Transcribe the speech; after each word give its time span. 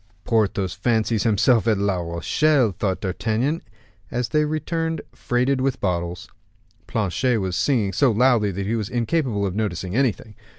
"Porthos 0.23 0.73
fancies 0.73 1.21
himself 1.21 1.67
at 1.67 1.77
La 1.77 1.97
Rochelle," 1.97 2.71
thought 2.71 3.01
D'Artagnan, 3.01 3.61
as 4.09 4.29
they 4.29 4.45
returned 4.45 5.01
freighted 5.13 5.61
with 5.61 5.79
bottles. 5.79 6.27
Planchet 6.87 7.37
was 7.39 7.55
singing 7.55 7.93
so 7.93 8.09
loudly 8.11 8.49
that 8.49 8.65
he 8.65 8.75
was 8.75 8.89
incapable 8.89 9.45
of 9.45 9.53
noticing 9.53 9.95
anything. 9.95 10.33